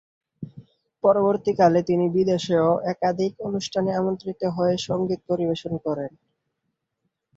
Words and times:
পরবর্তীকালে 1.03 1.79
তিনি 1.83 2.05
বিদেশেও 2.15 2.69
একাধিক 2.93 3.31
অনুষ্ঠানে 3.47 3.91
আমন্ত্রিত 3.95 4.41
হয়ে 4.55 4.75
সঙ্গীত 4.87 5.21
পরিবেশন 5.29 5.73
করেন। 5.85 6.11